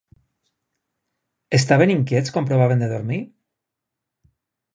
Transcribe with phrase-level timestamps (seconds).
[1.59, 3.21] Estaven inquiets quan provaven de dormir?